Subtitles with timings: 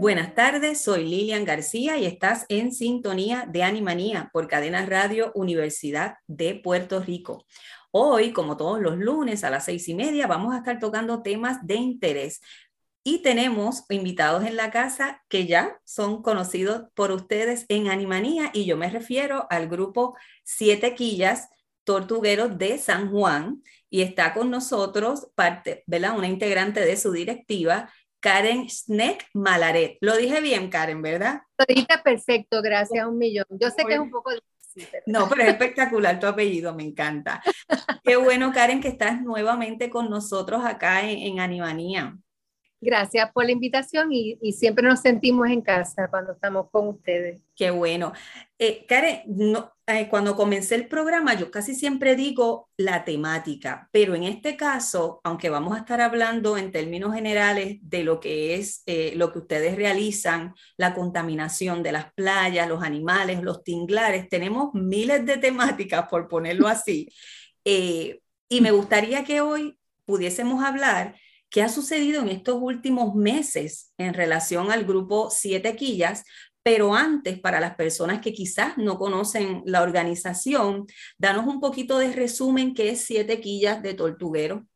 [0.00, 6.14] Buenas tardes, soy Lilian García y estás en sintonía de Animanía por Cadena Radio Universidad
[6.26, 7.44] de Puerto Rico.
[7.90, 11.66] Hoy, como todos los lunes a las seis y media, vamos a estar tocando temas
[11.66, 12.40] de interés.
[13.04, 18.64] Y tenemos invitados en la casa que ya son conocidos por ustedes en Animanía y
[18.64, 21.50] yo me refiero al grupo Siete Quillas
[21.84, 26.16] Tortugueros de San Juan y está con nosotros parte, ¿verdad?
[26.16, 29.98] Una integrante de su directiva, Karen Schneck Malaret.
[30.00, 31.42] Lo dije bien, Karen, ¿verdad?
[31.58, 33.46] Lo dijiste perfecto, gracias a un millón.
[33.50, 35.00] Yo sé que es un poco difícil.
[35.06, 37.42] No, pero es espectacular tu apellido, me encanta.
[38.04, 42.16] Qué bueno, Karen, que estás nuevamente con nosotros acá en, en Animanía.
[42.82, 47.42] Gracias por la invitación y, siempre nos sentimos en casa cuando estamos con ustedes.
[47.54, 48.14] Qué bueno.
[48.58, 54.14] Eh, Karen, no, eh, cuando comencé el programa yo casi siempre digo la temática, pero
[54.14, 58.82] en este caso, aunque vamos a estar hablando en términos generales de lo que es
[58.86, 64.72] eh, lo que ustedes realizan, la contaminación de las playas, los animales, los tinglares, tenemos
[64.72, 67.10] miles de temáticas, por ponerlo así.
[67.64, 71.14] y me gustaría que hoy pudiésemos hablar
[71.50, 76.24] qué ha sucedido en estos últimos meses en relación al grupo Siete Quillas,
[76.62, 80.86] pero antes, para las personas que quizás no conocen la organización,
[81.18, 84.66] danos un poquito de resumen qué es Siete Quillas de Tortuguero.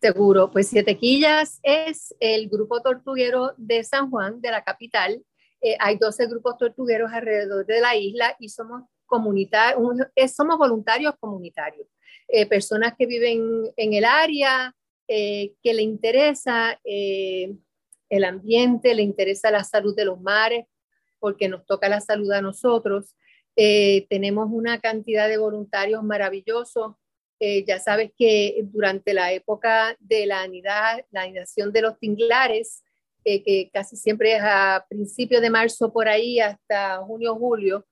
[0.00, 5.22] Seguro, pues Siete Quillas es el grupo tortuguero de San Juan, de la capital.
[5.62, 11.88] Eh, hay 12 grupos tortugueros alrededor de la isla y somos, somos voluntarios comunitarios,
[12.28, 14.74] eh, personas que viven en el área,
[15.08, 17.54] eh, que le interesa eh,
[18.08, 20.66] el ambiente, le interesa la salud de los mares,
[21.20, 23.14] porque nos toca la salud a nosotros.
[23.54, 26.96] Eh, tenemos una cantidad de voluntarios maravillosos.
[27.40, 32.82] ya sabes que durante la época de la, anidad, la anidación de los tinglares,
[33.24, 37.86] que casi siempre es a principios de marzo por ahí hasta junio, julio,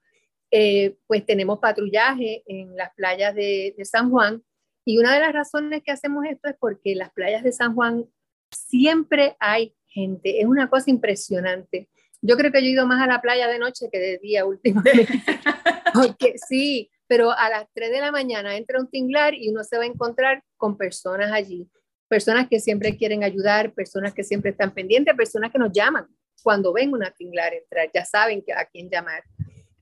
[1.07, 4.43] pues tenemos patrullaje en las playas de, de San Juan
[4.85, 8.07] y una de las razones que hacemos esto es porque las playas de San Juan
[8.51, 11.89] siempre hay gente, es una cosa impresionante.
[12.21, 14.45] Yo creo que yo he ido más a la playa de noche que de día
[14.45, 15.07] últimamente.
[15.95, 19.77] porque sí, pero a las 3 de la mañana entra un tinglar y uno se
[19.77, 21.69] va a encontrar con personas allí.
[22.09, 26.09] Personas que siempre quieren ayudar, personas que siempre están pendientes, personas que nos llaman
[26.43, 29.25] cuando ven una tinglar entrar, ya saben a quién llamar.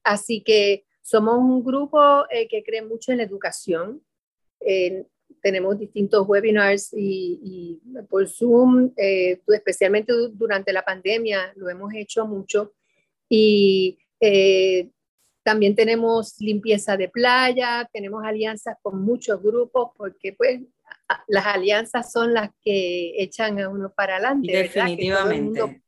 [0.04, 4.00] Así que somos un grupo eh, que cree mucho en la educación,
[5.42, 12.72] tenemos distintos webinars y, por Zoom, eh, especialmente durante la pandemia, lo hemos hecho mucho.
[13.28, 14.90] Y eh,
[15.42, 20.60] también tenemos limpieza de playa, tenemos alianzas con muchos grupos, porque pues
[21.26, 24.52] las alianzas son las que echan a uno para adelante.
[24.52, 25.82] Definitivamente.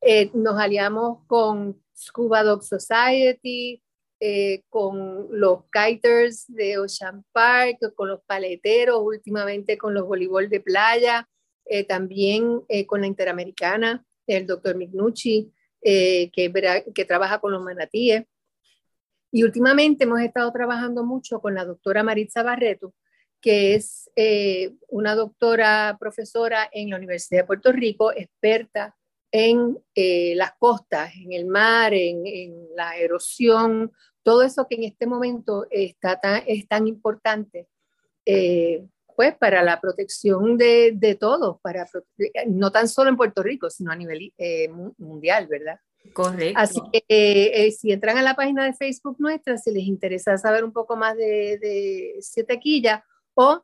[0.00, 3.82] Eh, nos aliamos con Scuba Dog Society,
[4.18, 10.60] eh, con los kiters de Ocean Park, con los paleteros, últimamente con los voleibol de
[10.60, 11.28] playa,
[11.66, 18.24] eh, también eh, con la Interamericana, el doctor Mignucci, que, que trabaja con los manatíes.
[19.30, 22.94] Y últimamente hemos estado trabajando mucho con la doctora Maritza Barreto,
[23.40, 24.10] que es
[24.88, 28.96] una doctora profesora en la Universidad de Puerto Rico, experta
[29.36, 32.24] en eh, las costas, en el mar, en,
[32.74, 33.92] la erosión,
[34.22, 37.68] todo eso que en este momento está tan, es tan importante,
[38.24, 41.86] eh, pues para la protección de, de todos, para,
[42.46, 45.80] no tan solo en Puerto Rico, sino a nivel eh, mundial, ¿verdad?
[46.14, 46.58] Correcto.
[46.58, 50.72] Así que si entran a la página de Facebook nuestra, si les interesa saber un
[50.72, 53.02] poco más de, de Siete Quillas
[53.34, 53.62] o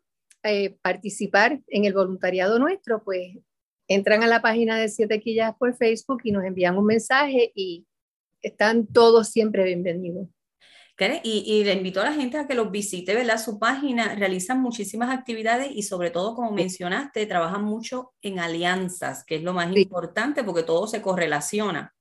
[0.83, 3.39] participar en el voluntariado nuestro, pues
[3.89, 7.87] entran a la página de Siete Quillas por Facebook y nos envían un mensaje y
[8.43, 10.29] están todos siempre bienvenidos.
[11.25, 13.43] Y, y, le invito a la gente a que los visite, ¿verdad?
[13.43, 19.37] Su página, realizan muchísimas actividades y sobre todo, como mencionaste, trabajan mucho en alianzas, que
[19.37, 21.93] es lo más importante porque todo se correlaciona.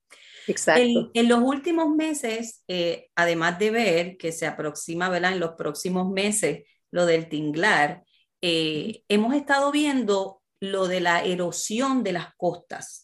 [0.46, 1.10] Exacto.
[1.14, 5.32] En, los últimos meses, eh, además de ver que se aproxima, ¿verdad?
[5.32, 8.04] En los próximos meses, lo del tinglar,
[8.40, 13.02] eh, hemos estado viendo lo de la erosión de las costas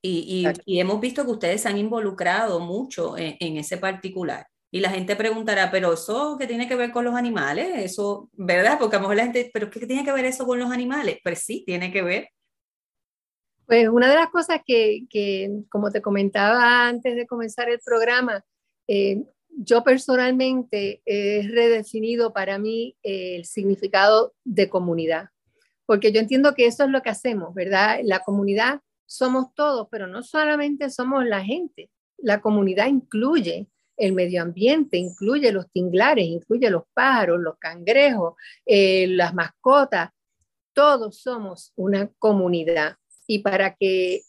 [0.00, 4.46] y, hemos visto que ustedes se han involucrado mucho en, ese particular.
[4.70, 8.78] Y la gente preguntará, pero eso qué tiene que ver con los animales, eso, ¿verdad?
[8.78, 11.18] Porque a lo mejor la gente, pero ¿qué tiene que ver eso con los animales?
[11.24, 12.28] Pues sí, tiene que ver.
[13.66, 18.44] Pues una de las cosas que, que como te comentaba antes de comenzar el programa,
[18.86, 25.30] eh, yo personalmente he redefinido para mí el significado de comunidad,
[25.88, 28.00] porque yo entiendo que eso es lo que hacemos, ¿verdad?
[28.04, 34.42] La comunidad somos todos, pero no solamente somos la gente, la comunidad incluye el medio
[34.42, 38.34] ambiente, incluye los tinglares, incluye los pájaros, los cangrejos,
[38.66, 40.10] eh, las mascotas,
[40.74, 42.96] todos somos una comunidad.
[43.26, 44.20] Y para que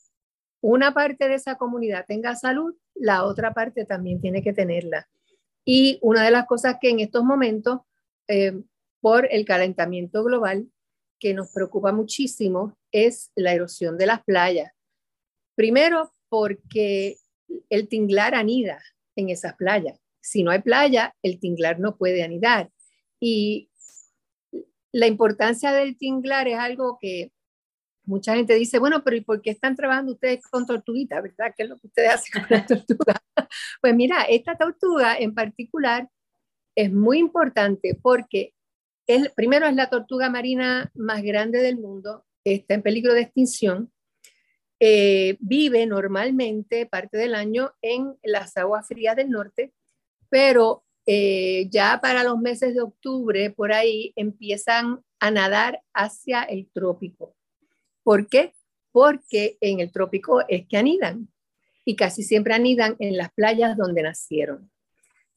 [0.62, 5.10] una parte de esa comunidad tenga salud, la otra parte también tiene que tenerla.
[5.66, 7.82] Y una de las cosas que en estos momentos,
[8.30, 8.62] eh,
[9.02, 10.70] por el calentamiento global,
[11.20, 14.72] que nos preocupa muchísimo es la erosión de las playas.
[15.56, 17.18] Primero, porque
[17.70, 18.82] el tinglar anida
[19.16, 20.00] en esas playas.
[20.22, 22.72] Si no hay playa, el tinglar no puede anidar.
[23.20, 23.70] Y
[24.92, 27.32] la importancia del tinglar es algo que
[28.06, 31.54] mucha gente dice, bueno, pero ¿y por qué están trabajando ustedes con tortuguitas, verdad?
[31.56, 33.16] ¿Qué es lo que ustedes hacen con la tortuga?
[33.82, 36.10] pues mira, esta tortuga en particular
[36.76, 38.54] es muy importante porque
[39.10, 43.92] el, primero es la tortuga marina más grande del mundo, está en peligro de extinción,
[44.80, 49.74] eh, vive normalmente parte del año en las aguas frías del norte,
[50.30, 56.70] pero eh, ya para los meses de octubre, por ahí, empiezan a nadar hacia el
[56.72, 57.36] trópico.
[58.04, 58.54] ¿Por qué?
[58.92, 61.30] Porque en el trópico es que anidan
[61.84, 64.70] y casi siempre anidan en las playas donde nacieron.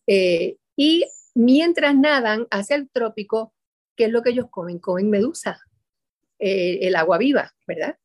[0.06, 3.54] Eh, y mientras nadan hacia el trópico,
[3.96, 4.78] ¿qué es lo que ellos comen?
[4.78, 5.60] Comen medusa,
[6.38, 7.98] eh, el agua viva, ¿verdad?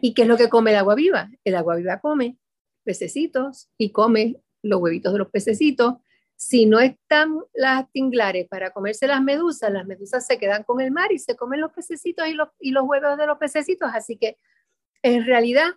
[0.00, 1.28] ¿Y qué es lo que come el agua viva?
[1.42, 2.38] El agua viva come
[2.84, 5.94] pececitos y come los huevitos de los pececitos.
[6.36, 10.92] Si no están las tinglares para comerse las medusas, las medusas se quedan con el
[10.92, 13.90] mar y se comen los pececitos y los, y los huevos de los pececitos.
[13.92, 14.36] Así que
[15.02, 15.70] en realidad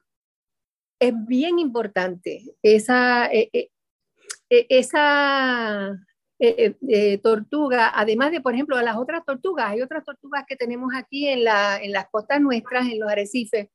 [1.00, 3.70] es bien importante esa, eh, eh,
[4.50, 5.98] esa
[6.42, 10.94] eh, eh, tortuga, además de, por ejemplo, las otras tortugas, hay otras tortugas que tenemos
[10.96, 13.68] aquí en, la, en las costas nuestras, en los arrecifes.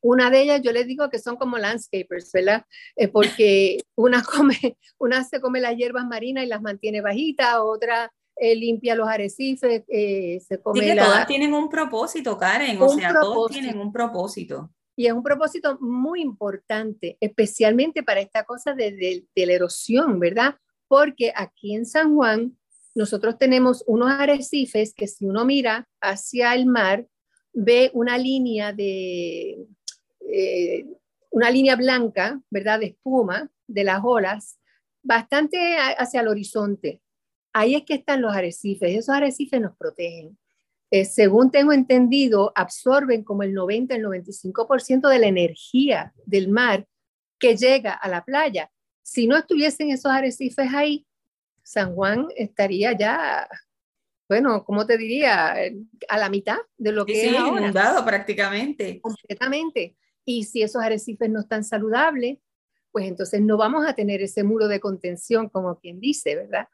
[0.00, 2.64] Una de ellas yo les digo que son como landscapers, ¿verdad?
[2.94, 8.12] Eh, porque una, come, una se come las hierbas marinas y las mantiene bajitas, otra
[8.36, 13.50] limpia los arrecifes, se come sí, que todas tienen un propósito, Karen, o sea, todos
[13.50, 14.70] tienen un propósito.
[14.96, 20.18] Y es un propósito muy importante, especialmente para esta cosa de, de, de la erosión,
[20.18, 20.56] ¿verdad?
[20.94, 22.56] Porque aquí en San Juan
[22.94, 27.08] nosotros tenemos unos arrecifes que si uno mira hacia el mar,
[27.52, 29.66] ve una línea de,
[30.20, 30.86] eh,
[31.32, 32.78] una línea blanca, ¿verdad?
[32.78, 34.60] De espuma de las olas,
[35.02, 37.02] bastante hacia el horizonte.
[37.52, 38.96] Ahí es que están los arrecifes.
[38.96, 40.38] Esos arrecifes nos protegen.
[40.92, 46.86] Eh, según tengo entendido, absorben como el 90, el 95% de la energía del mar
[47.40, 48.70] que llega a la playa.
[49.04, 51.06] Si no estuviesen esos arrecifes ahí,
[51.62, 53.46] San Juan estaría ya,
[54.28, 55.54] bueno, ¿cómo te diría?
[56.08, 57.60] A la mitad de lo que es ahora.
[57.60, 59.00] inundado prácticamente.
[59.02, 59.94] Completamente.
[60.24, 62.38] Y si esos arrecifes no están saludables,
[62.92, 66.68] pues entonces no vamos a tener ese muro de contención, como quien dice, ¿verdad?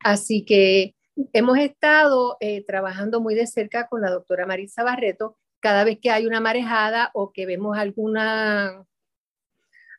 [0.00, 0.94] Así que
[1.34, 6.10] hemos estado eh, trabajando muy de cerca con la doctora Marisa Barreto cada vez que
[6.10, 8.86] hay una marejada o que vemos alguna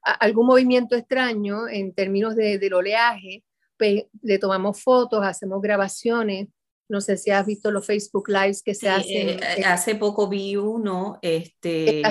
[0.05, 3.43] algún movimiento extraño en términos de, del oleaje,
[3.77, 6.47] pues, le tomamos fotos, hacemos grabaciones.
[6.87, 9.29] No sé si has visto los Facebook Lives que se hacen.
[9.29, 12.03] Eh, eh, hace poco vi uno este,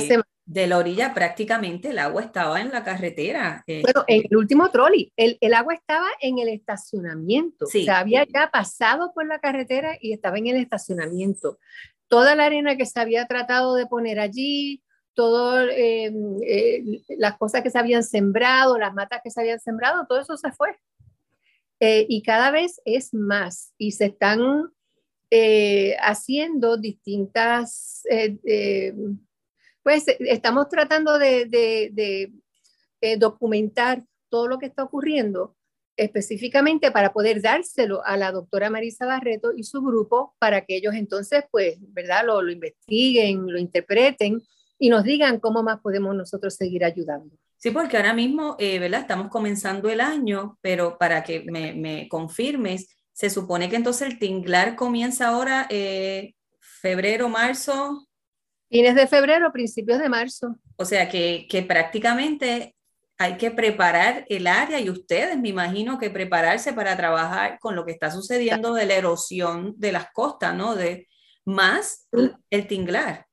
[0.47, 3.65] de la orilla, prácticamente el agua estaba en la carretera.
[3.67, 7.67] Bueno, en este el último trolley, el, el agua estaba en el estacionamiento.
[7.67, 7.83] Sí.
[7.83, 11.59] O sea, había ya pasado por la carretera y estaba en el estacionamiento.
[12.09, 14.83] Toda la arena que se había tratado de poner allí,
[15.15, 16.13] todas eh,
[16.47, 20.37] eh, las cosas que se habían sembrado, las matas que se habían sembrado, todo eso
[20.37, 20.77] se fue.
[21.81, 24.71] Eh, y cada vez es más y se están
[26.01, 28.05] haciendo distintas,
[29.83, 35.57] pues estamos tratando de, de documentar todo lo que está ocurriendo
[35.97, 40.95] específicamente para poder dárselo a la doctora Marisa Barreto y su grupo para que ellos
[40.95, 42.25] entonces, pues, ¿verdad?
[42.25, 44.41] Lo, lo investiguen, lo interpreten
[44.79, 47.35] y nos digan cómo más podemos nosotros seguir ayudando.
[47.57, 49.01] Sí, porque ahora mismo, eh, ¿verdad?
[49.01, 54.19] Estamos comenzando el año, pero para que me, me, confirmes, se supone que entonces el
[54.19, 58.07] tinglar comienza ahora eh, febrero, marzo.
[58.69, 60.57] Fines de febrero, principios de marzo.
[60.77, 62.75] O sea que, que prácticamente
[63.17, 67.87] hay que preparar el área y ustedes, me imagino que prepararse para trabajar con lo
[67.87, 70.75] que está sucediendo de la erosión de las costas, ¿no?
[70.75, 71.09] De
[71.45, 72.09] más
[72.51, 73.27] el tinglar.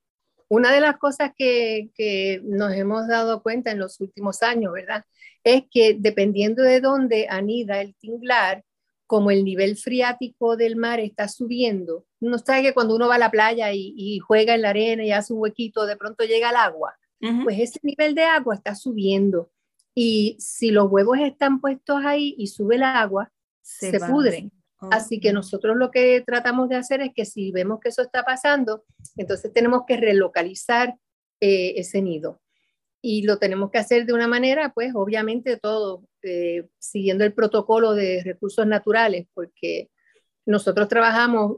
[0.51, 5.05] Una de las cosas que, que, nos hemos dado cuenta en los últimos años, ¿verdad?
[5.46, 8.65] Es que dependiendo de dónde anida el tinglar,
[9.08, 13.17] como el nivel friático del mar está subiendo, no sabe que cuando uno va a
[13.17, 16.50] la playa y, y, juega en la arena y hace un huequito, de pronto llega
[16.50, 16.98] el agua.
[17.43, 19.51] Pues ese nivel de agua está subiendo.
[19.96, 23.31] Y si los huevos están puestos ahí y sube el agua,
[23.62, 24.51] se, se pudren.
[24.89, 28.23] Así que nosotros lo que tratamos de hacer es que si vemos que eso está
[28.23, 28.83] pasando,
[29.15, 30.95] entonces tenemos que relocalizar
[31.39, 32.41] eh, ese nido.
[33.00, 37.93] Y lo tenemos que hacer de una manera, pues obviamente todo, eh, siguiendo el protocolo
[37.93, 39.89] de recursos naturales, porque
[40.45, 41.57] nosotros trabajamos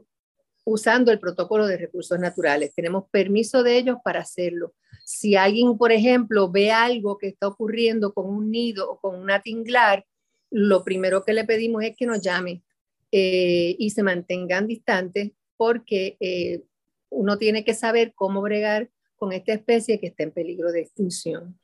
[0.64, 2.74] usando el protocolo de recursos naturales.
[2.74, 4.74] Tenemos permiso de ellos para hacerlo.
[5.04, 9.40] Si alguien, por ejemplo, ve algo que está ocurriendo con un nido o con una
[9.40, 10.04] tinglar,
[10.50, 12.62] lo primero que le pedimos es que nos llame
[13.16, 16.64] eh, y se mantengan distantes porque eh,
[17.10, 21.56] uno tiene que saber cómo bregar con esta especie que está en peligro de extinción.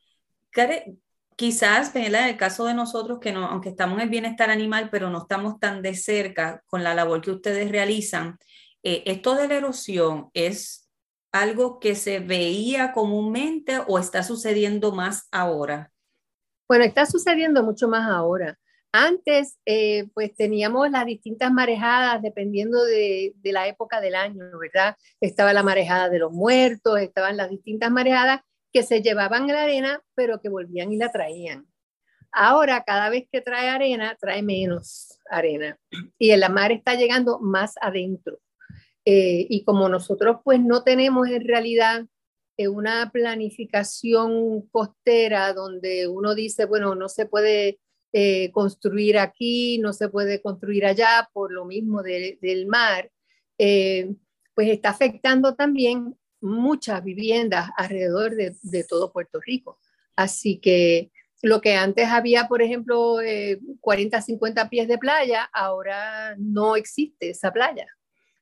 [1.35, 5.11] quizás, en el caso de nosotros, que no, aunque estamos en el bienestar animal, pero
[5.11, 8.39] no estamos tan de cerca con la labor que ustedes realizan,
[8.85, 10.89] eh, esto de la erosión es
[11.33, 15.91] algo que se veía comúnmente o está sucediendo más ahora?
[16.69, 18.57] Bueno, está sucediendo mucho más ahora.
[18.93, 24.97] Antes, eh, pues teníamos las distintas marejadas dependiendo de, la época del año, ¿verdad?
[25.21, 28.41] Estaba la marejada de los muertos, estaban las distintas marejadas
[28.73, 31.67] que se llevaban la arena, pero que volvían y la traían.
[32.33, 35.79] Ahora, cada vez que trae arena, trae menos arena
[36.19, 38.39] y el mar está llegando más adentro.
[39.05, 42.05] Eh, y como nosotros pues no tenemos en realidad
[42.59, 47.81] eh, una planificación costera donde uno dice, bueno, no se puede
[48.13, 53.09] eh, construir aquí, no se puede construir allá por lo mismo del mar,
[53.57, 54.13] eh,
[54.55, 59.79] pues está afectando también muchas viviendas alrededor de, todo Puerto Rico.
[60.17, 63.19] Así que lo que antes había, por ejemplo,
[63.81, 67.87] 40, eh, 50 pies de playa, ahora no existe esa playa.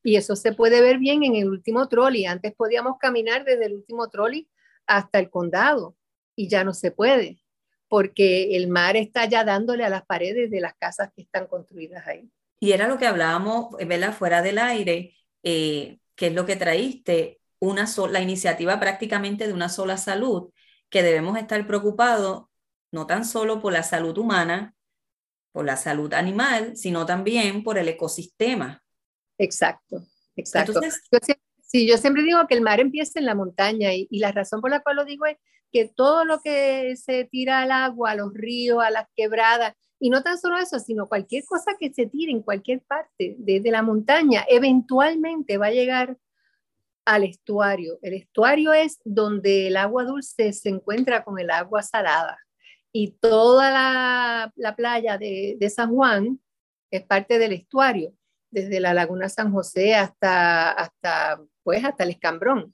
[0.02, 2.24] Y eso se puede ver bien en el último trolley.
[2.24, 4.48] Antes podíamos caminar desde el último trolley
[4.86, 5.94] hasta el condado
[6.34, 7.38] y ya no se puede
[7.88, 12.06] porque el mar está ya dándole a las paredes de las casas que están construidas
[12.06, 12.30] ahí.
[12.60, 14.12] Y era lo que hablábamos, ¿verdad?
[14.12, 19.68] Fuera del aire, eh, que es lo que traíste, una la iniciativa prácticamente de una
[19.68, 20.52] sola salud,
[20.90, 22.44] que debemos estar preocupados
[22.90, 24.74] no tan solo por la salud humana,
[25.52, 28.82] por la salud animal, sino también por el ecosistema.
[29.38, 30.04] Exacto,
[30.36, 30.72] exacto.
[30.72, 31.18] Entonces, yo
[31.68, 34.70] sí, yo siempre digo que el mar empieza en la montaña y, la razón por
[34.70, 35.36] la cual lo digo es
[35.70, 40.10] que todo lo que se tira al agua, a los ríos, a las quebradas, y
[40.10, 43.82] no tan solo eso, sino cualquier cosa que se tire en cualquier parte desde la
[43.82, 46.16] montaña, eventualmente va a llegar
[47.04, 47.98] al estuario.
[48.02, 52.38] El estuario es donde el agua dulce se encuentra con el agua salada.
[52.92, 53.70] Y toda
[54.56, 56.40] la, playa de, San Juan
[56.90, 58.14] es parte del estuario,
[58.50, 62.72] desde la laguna San José hasta, hasta, pues, hasta el escambrón.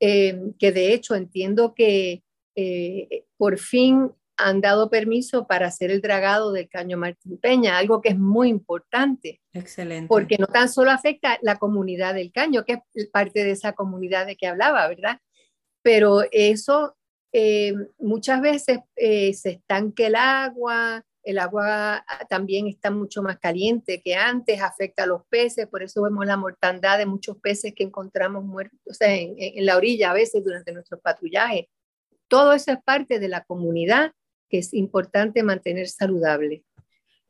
[0.00, 2.22] Eh, que de hecho entiendo que
[2.56, 8.00] eh, por fin han dado permiso para hacer el dragado del caño Martín Peña, algo
[8.00, 9.40] que es muy importante.
[9.52, 10.08] Excelente.
[10.08, 14.26] Porque no tan solo afecta la comunidad del caño, que es parte de esa comunidad
[14.26, 15.20] de que hablaba, ¿verdad?
[15.82, 16.96] Pero eso
[17.32, 24.00] eh, muchas veces eh, se estanque el agua, el agua también está mucho más caliente
[24.02, 27.84] que antes, afecta a los peces, por eso vemos la mortandad de muchos peces que
[27.84, 31.66] encontramos muertos en, en la orilla a veces durante nuestros patrullajes.
[32.28, 34.12] Todo eso es parte de la comunidad
[34.48, 36.64] que es importante mantener saludable.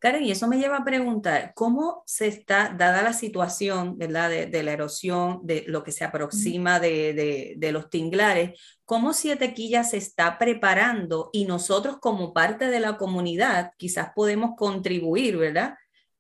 [0.00, 4.30] Karen, y eso me lleva a preguntar, ¿cómo se está, dada la situación ¿verdad?
[4.30, 9.90] De, la erosión, de lo que se aproxima de, de, los tinglares, cómo Siete Quillas
[9.90, 15.74] se está preparando y nosotros como parte de la comunidad quizás podemos contribuir, ¿verdad?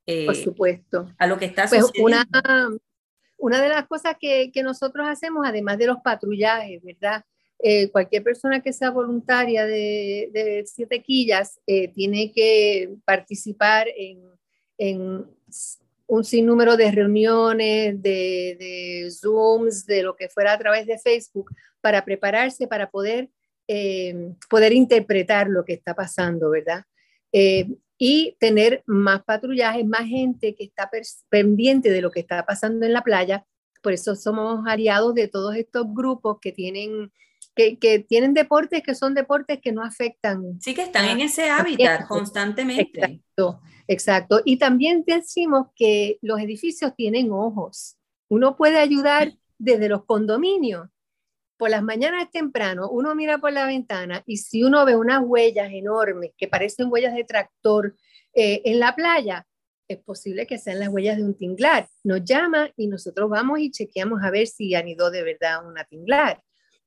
[0.04, 1.08] Eh, Por supuesto.
[1.16, 2.28] A lo que está pues Una,
[3.38, 7.24] una de las cosas que, que nosotros hacemos, además de los patrullajes, ¿verdad?
[7.62, 14.18] Eh, cualquier persona que sea voluntaria de, Siete Quillas eh, tiene que participar en,
[16.06, 21.50] un sinnúmero de reuniones, de, Zooms, de lo que fuera a través de Facebook,
[21.82, 23.28] para prepararse, para poder
[23.68, 26.84] eh, poder interpretar lo que está pasando, ¿verdad?
[27.98, 30.90] Y tener más patrullajes, más gente que está
[31.28, 33.44] pendiente de lo que está pasando en la playa.
[33.82, 37.12] Por eso somos aliados de todos estos grupos que tienen
[37.54, 40.60] que, tienen deportes que son deportes que no afectan.
[40.60, 43.00] Sí, que están en ese hábitat constantemente.
[43.00, 44.40] Exacto, exacto.
[44.44, 47.96] Y también decimos que los edificios tienen ojos.
[48.28, 50.88] Uno puede ayudar desde los condominios.
[51.56, 55.70] Por las mañanas temprano, uno mira por la ventana y si uno ve unas huellas
[55.70, 57.94] enormes que parecen huellas de tractor
[58.32, 59.46] eh, en la playa,
[59.86, 61.88] es posible que sean las huellas de un tinglar.
[62.02, 66.40] Nos llama y nosotros vamos y chequeamos a ver si anidó de verdad una tinglar.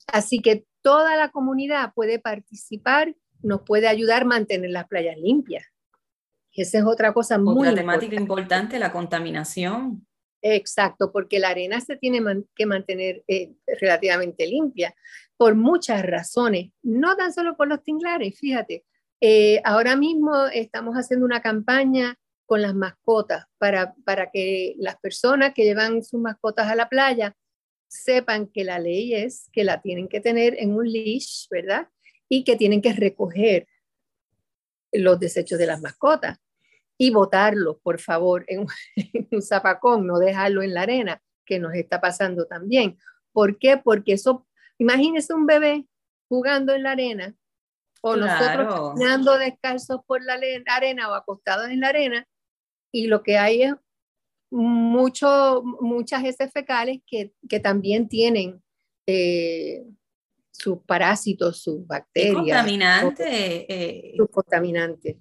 [0.07, 5.65] Así que toda la comunidad puede participar, nos puede ayudar a mantener las playas limpias.
[6.55, 10.05] Esa es otra cosa muy otra temática importante, la contaminación.
[10.41, 12.21] Exacto, porque la arena se tiene
[12.53, 14.93] que mantener eh, relativamente limpia
[15.37, 18.85] por muchas razones, no tan solo por los tinglares, fíjate.
[19.21, 25.53] Eh, ahora mismo estamos haciendo una campaña con las mascotas para, para que las personas
[25.53, 27.35] que llevan sus mascotas a la playa
[27.93, 31.89] sepan que la ley es que la tienen que tener en un leash, ¿verdad?
[32.27, 33.67] Y que tienen que recoger
[34.91, 36.39] los desechos de las mascotas
[36.97, 38.65] y botarlos, por favor, en,
[39.31, 42.97] un zapacón, no dejarlo en la arena, que nos está pasando también.
[43.31, 43.77] ¿Por qué?
[43.77, 44.47] Porque eso,
[44.77, 45.85] imagínese un bebé
[46.27, 47.35] jugando en la arena
[48.01, 52.27] o nosotros caminando descalzos por la arena o acostados en la arena
[52.91, 53.73] y lo que hay es
[54.53, 58.61] mucho, muchas heces fecales que, que también tienen
[59.07, 59.83] eh,
[60.51, 62.35] sus parásitos, sus bacterias.
[62.35, 63.27] Contaminantes.
[63.27, 64.13] Eh.
[64.15, 65.17] Sus contaminantes.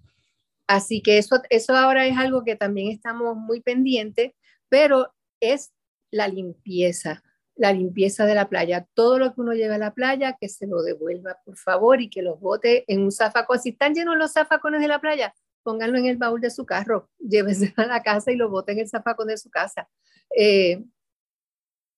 [0.66, 4.32] Así que eso, eso ahora es algo que también estamos muy pendientes,
[4.68, 5.72] pero es
[6.10, 7.22] la limpieza,
[7.56, 8.86] la limpieza de la playa.
[8.94, 12.10] Todo lo que uno lleva a la playa, que se lo devuelva, por favor, y
[12.10, 13.58] que los bote en un zafacón.
[13.58, 17.08] Si están llenos los zafacones de la playa, pónganlo en el baúl de su carro,
[17.18, 19.88] llévese a la casa y lo boten en el zafacón de su casa.
[20.36, 20.82] Eh,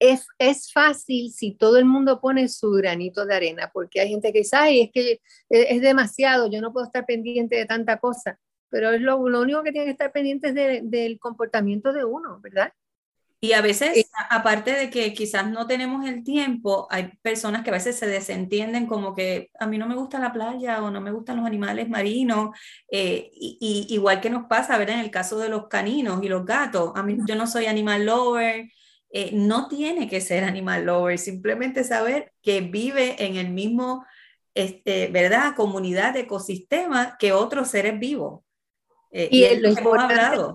[0.00, 4.32] es, es, fácil si todo el mundo pone su granito de arena, porque hay gente
[4.32, 8.38] que dice, ay, es que es, demasiado, yo no puedo estar pendiente de tanta cosa,
[8.68, 12.40] pero es lo, lo único que tiene que estar pendiente es del comportamiento de uno,
[12.40, 12.72] ¿verdad?
[13.44, 17.68] Y a veces, eh, aparte de que quizás no tenemos el tiempo, hay personas que
[17.68, 21.02] a veces se desentienden como que a mí no me gusta la playa o no
[21.02, 22.56] me gustan los animales marinos,
[22.90, 24.94] eh, y, igual que nos pasa, ¿verdad?
[24.94, 28.06] En el caso de los caninos y los gatos, a mí yo no soy animal
[28.06, 28.70] lover,
[29.10, 34.06] eh, no tiene que ser animal lover, simplemente saber que vive en el mismo,
[34.54, 35.54] este, ¿verdad?
[35.54, 38.40] Comunidad ecosistema que otros seres vivos.
[39.12, 40.54] y, lo hemos hablado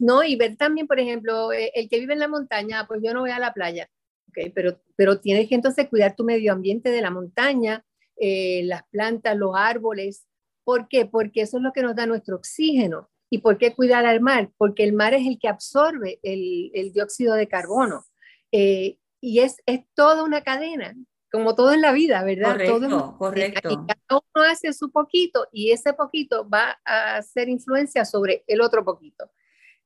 [0.00, 0.24] ¿no?
[0.24, 3.20] Y ver también, por ejemplo, eh, el que vive en la montaña, pues yo no
[3.20, 3.88] voy a la playa,
[4.28, 4.50] ¿ok?
[4.54, 7.84] Pero, pero tienes que entonces cuidar tu medio ambiente de la montaña,
[8.16, 10.26] eh, las plantas, los árboles.
[10.64, 11.04] ¿Por qué?
[11.04, 13.10] Porque eso es lo que nos da nuestro oxígeno.
[13.28, 14.50] ¿Y por qué cuidar al mar?
[14.56, 18.04] Porque el mar es el que absorbe el, el dióxido de carbono.
[18.50, 20.96] Eh, y es, es toda una cadena,
[21.30, 22.52] como todo en la vida, ¿verdad?
[22.52, 23.70] Correcto, correcto.
[23.70, 28.62] Y cada uno hace su poquito y ese poquito va a hacer influencia sobre el
[28.62, 29.30] otro poquito.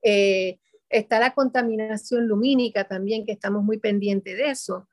[0.05, 0.59] Eh,
[0.91, 4.89] está la contaminación lumínica también, que estamos muy pendientes de eso.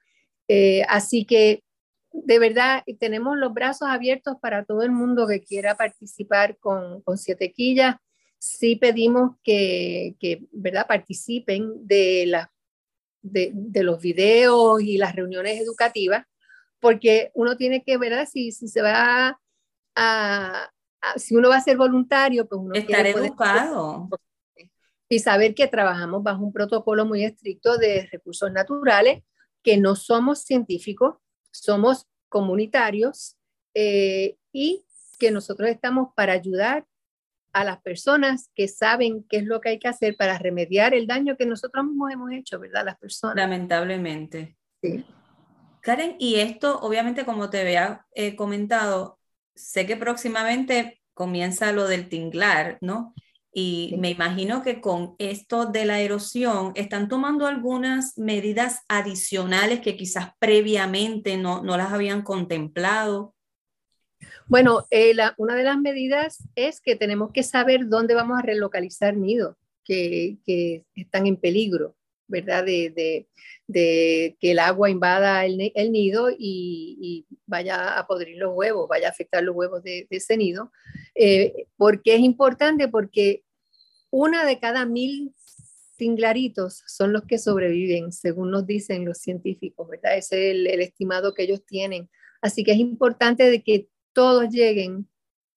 [0.48, 1.64] Eh, así que
[2.14, 7.18] de verdad tenemos los brazos abiertos para todo el mundo que quiera participar con, con
[7.18, 7.96] Siete Quillas.
[8.40, 10.88] Sí pedimos que, que ¿verdad?
[10.88, 12.52] participen de, la,
[13.22, 16.26] de, de, los videos y las reuniones educativas,
[16.80, 19.40] porque uno tiene que, ver Si, si se va
[19.96, 20.72] a,
[21.18, 24.10] si uno va a ser voluntario, pues uno estar educado
[25.12, 29.22] y saber que trabajamos bajo un protocolo muy estricto de recursos naturales,
[29.62, 31.18] que no somos científicos,
[31.52, 33.36] somos comunitarios
[33.74, 34.86] eh, y
[35.20, 36.86] que nosotros estamos para ayudar
[37.52, 41.08] a las personas que saben qué es lo que hay que hacer para remediar el
[41.08, 42.86] daño que nosotros mismos hemos hecho, ¿verdad?
[42.86, 43.36] Las personas.
[43.36, 44.56] Lamentablemente.
[44.82, 45.06] Sí.
[45.82, 49.20] Karen, y esto, obviamente, como te había eh, comentado,
[49.56, 53.14] sé que próximamente comienza lo del tinglar, ¿no?
[53.54, 59.98] Y me imagino que con esto de la erosión están tomando algunas medidas adicionales que
[59.98, 63.36] quizás previamente no, no las habían contemplado.
[64.48, 68.42] Bueno, eh, la, una de las medidas es que tenemos que saber dónde vamos a
[68.42, 71.96] relocalizar nidos que, que están en peligro,
[72.28, 72.64] ¿verdad?
[72.64, 73.28] De, de,
[73.72, 79.08] de que el agua invada el, el nido y, vaya a podrir los huevos, vaya
[79.08, 80.72] a afectar los huevos de, de ese nido.
[81.16, 82.88] Eh, ¿Por qué es importante?
[82.88, 83.44] Porque
[84.10, 85.34] una de cada mil
[85.98, 90.18] tinglaritos son los que sobreviven, según nos dicen los científicos, ¿verdad?
[90.18, 92.10] Es el, estimado que ellos tienen
[92.42, 95.08] Así que es importante de que todos lleguen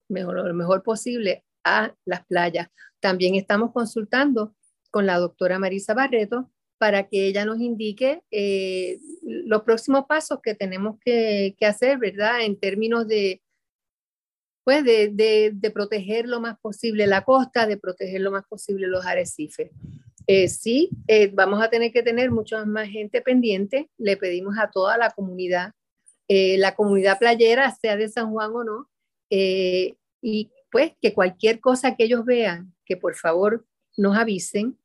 [0.07, 2.67] mejor, lo mejor posible a las playas.
[2.99, 4.55] También estamos consultando
[4.91, 10.55] con la doctora Marisa Barreto para que ella nos indique eh, los próximos pasos que
[10.55, 12.41] tenemos que, hacer, ¿verdad?
[12.41, 13.41] En términos de,
[14.63, 15.11] pues de,
[15.53, 19.71] de, proteger lo más posible la costa, de proteger lo más posible los arrecifes.
[20.27, 23.89] Eh, sí, eh, vamos a tener que tener mucha más gente pendiente.
[23.97, 25.73] Le pedimos a toda la comunidad,
[26.27, 28.89] la comunidad playera, sea de San Juan o no,
[29.29, 34.77] y pues que cualquier cosa que ellos vean, que por favor nos avisen.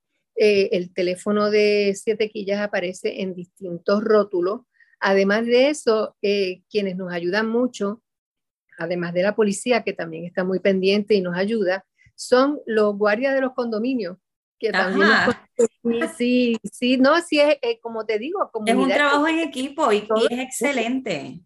[0.43, 4.63] Eh, el teléfono de Siete Quillas aparece en distintos rótulos.
[4.99, 8.03] Además de eso, eh, quienes nos ayudan mucho,
[8.79, 13.35] además de la policía, que también está muy pendiente y nos ayuda, son los guardias
[13.35, 14.17] de los condominios,
[14.59, 15.11] que también
[16.17, 20.09] sí, sí, no, sí es, eh, como te digo, es un trabajo en equipo y,
[20.31, 21.39] y es excelente.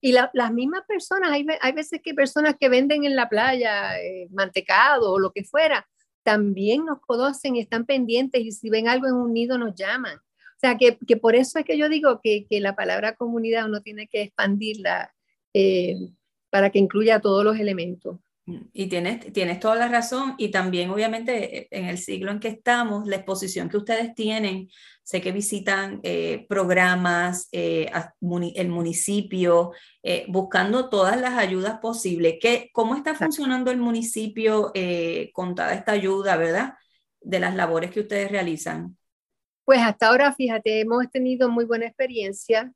[0.00, 3.96] Y las mismas personas, hay, hay, veces que personas que venden en la playa
[4.30, 5.86] mantecado o lo que fuera,
[6.22, 10.16] también nos conocen, están pendientes y si ven algo en un nido nos llaman.
[10.16, 13.66] O sea, que, que por eso es que yo digo que, que, la palabra comunidad
[13.66, 15.14] uno tiene que expandirla
[15.54, 15.96] eh,
[16.50, 18.18] para que incluya todos los elementos.
[18.72, 22.48] Y tienes, tienes toda la razón y también obviamente eh, en el siglo en que
[22.48, 24.68] estamos, la exposición que ustedes tienen,
[25.02, 27.90] sé que visitan eh, programas, eh,
[28.54, 29.72] el municipio,
[30.28, 32.36] buscando todas las ayudas posibles.
[32.40, 34.72] ¿Qué, ¿Cómo está funcionando el municipio
[35.32, 36.74] con toda esta ayuda, verdad?
[37.20, 38.96] De las labores que ustedes realizan.
[39.64, 42.72] Pues hasta ahora, fíjate, hemos tenido muy buena experiencia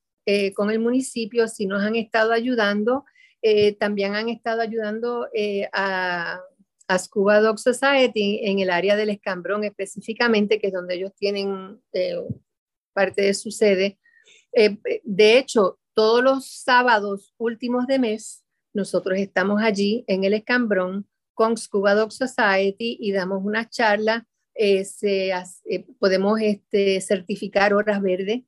[0.55, 3.05] con el municipio, si nos han estado ayudando
[3.47, 6.41] eh, también han estado ayudando eh, a,
[6.99, 12.17] Scuba Dog Society en el área del Escambrón específicamente, que es donde ellos tienen eh,
[12.95, 13.99] parte de su sede.
[15.03, 21.57] de hecho, todos los sábados últimos de mes, nosotros estamos allí en el Escambrón con
[21.57, 24.27] Scuba Dog Society y damos una charla.
[25.99, 28.43] podemos este, certificar horas verdes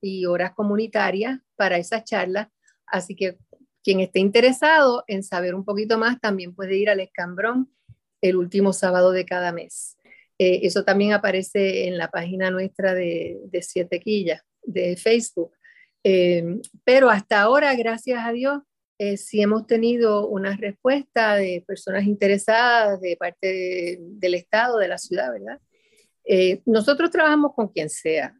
[0.00, 2.50] y horas comunitarias para esa charla.
[2.86, 3.38] Así que
[3.82, 7.70] quien esté interesado en saber un poquito más también puede ir al Escambrón
[8.20, 9.98] el último sábado de cada mes.
[10.38, 15.52] Eh, eso también aparece en la página nuestra de, de Siete Quillas de Facebook.
[16.04, 18.60] Eh, pero hasta ahora, gracias a Dios,
[18.98, 24.98] eh, sí hemos tenido una respuesta de personas interesadas de parte del Estado, de la
[24.98, 25.60] ciudad, ¿verdad?
[26.66, 28.32] nosotros trabajamos con quien sea,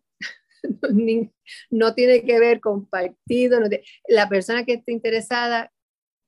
[1.70, 3.60] no tiene que ver con partido,
[4.08, 5.72] la persona que esté interesada,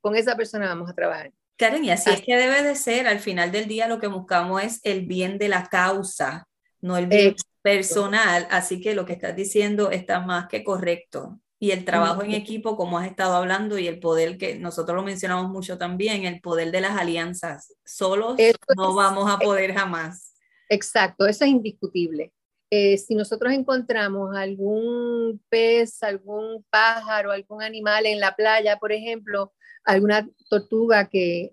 [0.00, 1.32] con esa persona vamos a trabajar.
[1.56, 4.62] Karen, y así es que debe de ser, al final del día lo que buscamos
[4.62, 6.48] es el bien de la causa,
[6.80, 11.40] no el bien personal, así que lo que estás diciendo está más que correcto.
[11.60, 15.02] Y el trabajo en equipo, como has estado hablando, y el poder que nosotros lo
[15.02, 17.74] mencionamos mucho también, el poder de las alianzas.
[17.86, 18.36] Solos
[18.76, 20.34] no vamos a poder jamás.
[20.68, 22.32] Exacto, eso es indiscutible.
[22.76, 29.52] Eh, si nosotros encontramos algún pez, algún pájaro, algún animal en la playa, por ejemplo,
[29.84, 31.50] alguna tortuga que,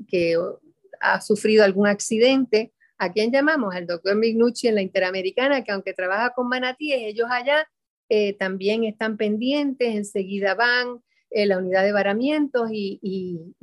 [0.99, 3.75] ha sufrido algún accidente, ¿a quién llamamos?
[3.75, 7.67] Al doctor Mignucci en la Interamericana, que aunque trabaja con manatíes, ellos allá
[8.09, 13.53] eh, también están pendientes, enseguida van en la unidad de varamientos y,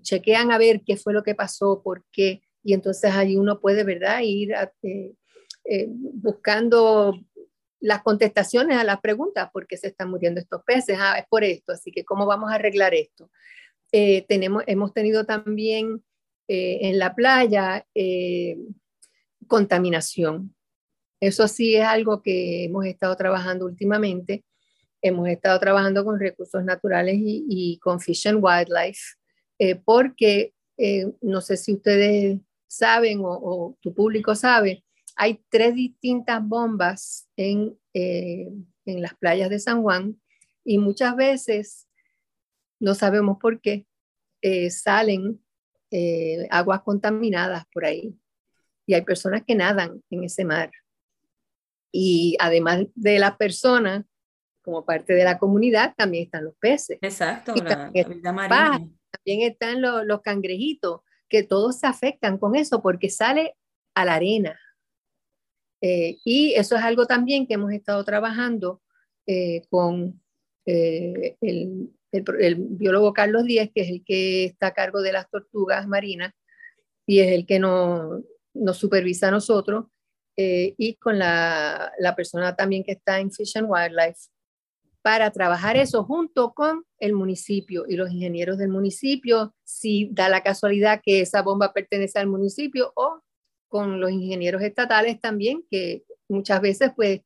[0.00, 3.84] chequean a ver qué fue lo que pasó, por qué, y entonces ahí uno puede,
[3.84, 5.12] ¿verdad?, ir a, eh,
[5.64, 7.20] eh, buscando
[7.80, 10.98] las contestaciones a las preguntas, ¿por qué se están muriendo estos peces?
[11.00, 13.30] Ah, es por esto, así que ¿cómo vamos a arreglar esto?
[13.92, 16.02] Eh, tenemos, hemos tenido también
[16.48, 17.86] eh, en la playa
[19.46, 20.54] contaminación.
[21.20, 24.44] Eso sí es algo que hemos estado trabajando últimamente.
[25.00, 29.16] Hemos estado trabajando con recursos naturales y, con Fish and Wildlife,
[29.84, 30.54] porque
[31.20, 34.84] no sé si ustedes saben o tu público sabe,
[35.16, 38.48] hay tres distintas bombas en, eh,
[38.84, 40.20] en las playas de San Juan
[40.64, 41.88] y muchas veces,
[42.80, 43.86] no sabemos por qué,
[44.40, 45.40] eh, salen
[45.90, 48.16] eh, aguas contaminadas por ahí.
[48.86, 50.70] Y hay personas que nadan en ese mar.
[51.92, 54.04] Y además de las personas,
[54.62, 56.98] como parte de la comunidad, también están los peces.
[57.02, 58.88] Exacto, la, vida marina.
[59.10, 63.56] También están los, los cangrejitos, que todos se afectan con eso porque sale
[63.94, 64.58] a la arena,
[65.82, 68.80] eh, y eso es algo también que hemos estado trabajando
[69.26, 70.22] eh, con
[70.64, 71.90] eh, el,
[72.56, 76.32] biólogo Carlos Díez, que es el que está a cargo de las tortugas marinas
[77.04, 78.22] y es el que nos,
[78.54, 79.86] nos supervisa a nosotros,
[80.34, 84.30] y con la, la, persona también que está en Fish and Wildlife,
[85.02, 90.42] para trabajar eso junto con el municipio y los ingenieros del municipio, si da la
[90.42, 93.20] casualidad que esa bomba pertenece al municipio o
[93.72, 97.22] con los ingenieros estatales también, que muchas veces pues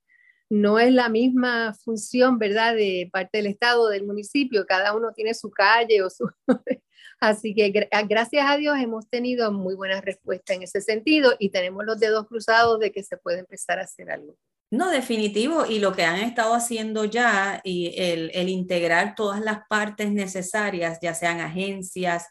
[0.48, 5.34] no es la misma función, ¿verdad?, de parte del Estado, del municipio, cada uno tiene
[5.34, 6.30] su calle o su...
[7.18, 7.70] Así que
[8.08, 12.28] gracias a Dios hemos tenido muy buena respuesta en ese sentido y tenemos los dedos
[12.28, 14.36] cruzados de que se puede empezar a hacer algo.
[14.70, 15.64] No, definitivo.
[15.66, 21.14] Y lo que han estado haciendo ya, y el, integrar todas las partes necesarias, ya
[21.14, 22.26] sean agencias,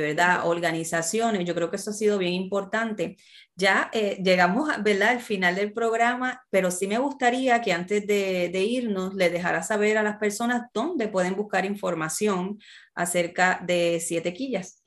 [0.00, 0.46] ¿verdad?
[0.46, 3.16] Organizaciones, yo creo que eso ha sido bien importante.
[3.54, 5.10] Ya eh, llegamos, ¿verdad?
[5.10, 9.98] Al final del programa, pero sí me gustaría que antes de, irnos le dejara saber
[9.98, 12.58] a las personas dónde pueden buscar información
[12.94, 14.82] acerca de Siete Quillas.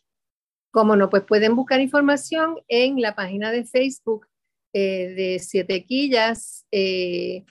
[0.71, 4.27] Cómo no, pues pueden buscar información en la página de Facebook
[4.73, 6.65] eh, de Siete Quillas.
[6.71, 7.45] Eh,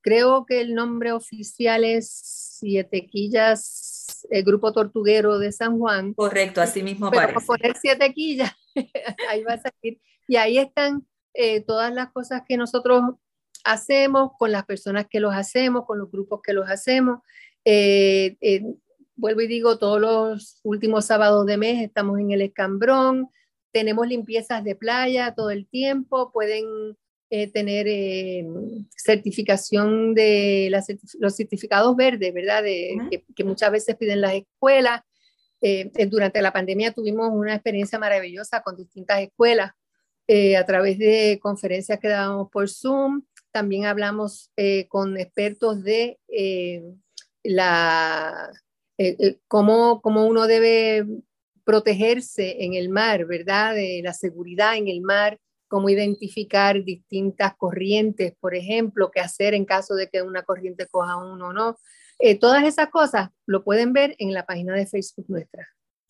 [0.00, 3.60] creo que el nombre oficial es Siete Quillas,
[4.30, 6.14] el Grupo Tortuguero de San Juan.
[6.14, 7.46] Correcto, así mismo Pero aparece.
[7.46, 8.52] poner Siete Quillas,
[9.28, 10.00] ahí va a salir.
[10.28, 13.02] Y ahí están eh, todas las cosas que nosotros
[13.64, 17.20] hacemos, con las personas que los hacemos, con los grupos que los hacemos.
[19.16, 23.28] vuelvo y digo, todos los últimos sábados de mes estamos en el Escambrón,
[23.72, 26.96] tenemos limpiezas de playa todo el tiempo, pueden
[27.32, 28.44] eh, tener eh,
[28.96, 30.68] certificación de
[31.20, 32.64] los certificados verdes, ¿verdad?
[32.64, 35.02] que, muchas veces piden las escuelas.
[35.62, 39.70] Eh, durante la pandemia tuvimos una experiencia maravillosa con distintas escuelas
[40.58, 43.22] a través de conferencias que dábamos por Zoom.
[43.52, 44.50] También hablamos
[44.88, 46.18] con expertos de
[47.44, 48.50] la,
[49.46, 51.04] cómo, cómo uno debe
[51.64, 53.74] protegerse en el mar, ¿verdad?
[53.74, 55.38] De la seguridad en el mar,
[55.70, 61.16] cómo identificar distintas corrientes, por ejemplo, qué hacer en caso de que una corriente coja
[61.16, 61.78] uno o no.
[62.18, 65.66] Eh, todas esas cosas lo pueden ver en la página de Facebook nuestra.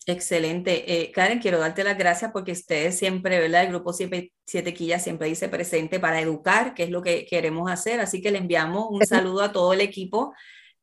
[0.07, 0.99] Excelente.
[0.99, 3.63] Eh, Karen, quiero darte las gracias porque ustedes siempre, ¿verdad?
[3.63, 7.71] El grupo Siete, Siete Quillas siempre dice presente para educar, que es lo que queremos
[7.71, 7.99] hacer.
[7.99, 10.33] Así que le enviamos un saludo a todo el equipo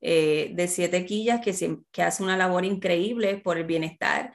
[0.00, 1.52] eh, de Siete Quillas que,
[1.90, 4.32] que hace una labor increíble por el bienestar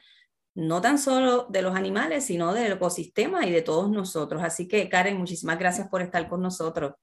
[0.55, 4.43] no tan solo de los animales, sino del ecosistema y de todos nosotros.
[4.43, 6.93] Así que, Karen, muchísimas gracias por estar con nosotros.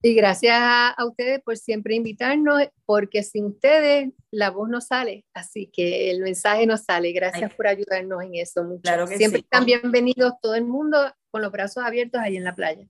[0.00, 5.68] Y gracias a, ustedes por siempre invitarnos, porque sin ustedes la voz no sale, así
[5.72, 7.10] que el mensaje no sale.
[7.12, 8.62] Gracias por ayudarnos en eso.
[8.62, 8.82] Mucho.
[8.82, 10.98] Claro que siempre están bienvenidos todo el mundo
[11.32, 12.86] con los brazos abiertos ahí en la playa.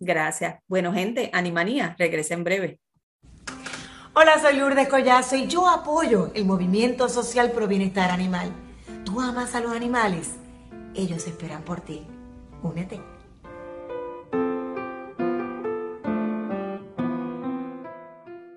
[0.00, 0.60] Gracias.
[0.66, 2.80] Bueno, gente, Animanía, regresa en breve.
[4.14, 8.52] Hola, soy Lourdes Collazo y yo apoyo el movimiento social pro bienestar animal
[9.08, 10.34] tú amas a los animales,
[10.94, 12.06] ellos esperan por ti.
[12.62, 13.00] Únete.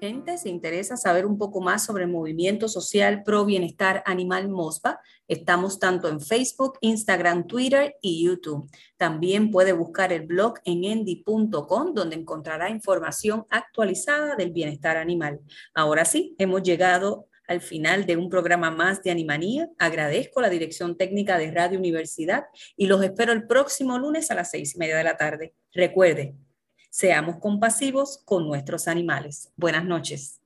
[0.02, 5.00] Gente, se interesa saber un poco más sobre el movimiento social pro bienestar animal MOSPA,
[5.30, 8.70] estamos tanto en Facebook, Instagram, Twitter y YouTube.
[8.98, 15.40] También puede buscar el blog en endy.com donde encontrará información actualizada del bienestar animal.
[15.74, 19.70] Ahora sí, hemos llegado al final de un programa más de Animanía.
[19.78, 22.46] Agradezco la dirección técnica de Radio Universidad
[22.78, 25.54] y los espero el próximo lunes a las seis y media de la tarde.
[25.74, 26.34] Recuerde,
[26.90, 29.52] seamos compasivos con nuestros animales.
[29.58, 30.40] Buenas noches.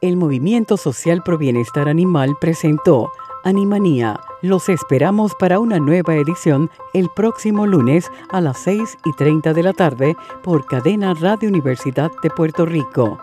[0.00, 3.10] El Movimiento Social Pro Bienestar Animal presentó
[3.42, 4.20] Animanía.
[4.42, 9.62] Los esperamos para una nueva edición el próximo lunes a las 6 y 30 de
[9.62, 13.18] la tarde por Cadena Radio Universidad de Puerto Rico.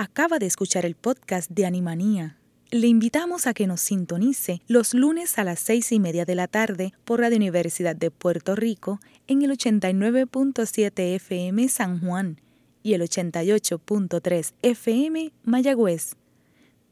[0.00, 2.36] Acaba de escuchar el podcast de Animanía.
[2.70, 6.46] Le invitamos a que nos sintonice los lunes a las seis y media de la
[6.46, 12.40] tarde por Radio Universidad de Puerto Rico en el 89.7 FM San Juan
[12.84, 16.14] y el 88.3 FM Mayagüez.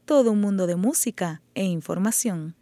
[0.03, 2.55] Todo un mundo de música e información.